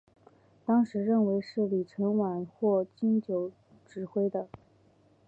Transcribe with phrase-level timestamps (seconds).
[0.65, 3.51] 当时认为是李承晚或金九
[3.85, 4.47] 指挥的。